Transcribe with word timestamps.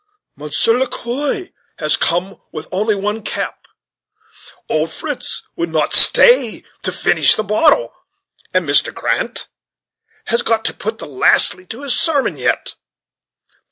Monsieur 0.35 0.79
Le 0.79 0.87
Quoi 0.87 1.51
has 1.77 1.95
come 1.95 2.29
out 2.31 2.41
with 2.51 2.67
only 2.71 2.95
one 2.95 3.21
cap; 3.21 3.67
Old 4.67 4.91
Fritz 4.91 5.43
would 5.55 5.69
not 5.69 5.93
stay 5.93 6.63
to 6.81 6.91
finish 6.91 7.35
the 7.35 7.43
bottle; 7.43 7.93
and 8.51 8.67
Mr. 8.67 8.91
Grant 8.91 9.47
has 10.25 10.41
got 10.41 10.65
to 10.65 10.73
put 10.73 10.97
the 10.97 11.05
'lastly' 11.05 11.67
to 11.67 11.83
his 11.83 11.93
sermon, 11.99 12.35
yet. 12.35 12.73